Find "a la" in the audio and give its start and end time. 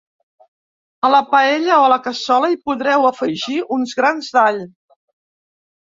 1.09-1.19, 1.85-1.99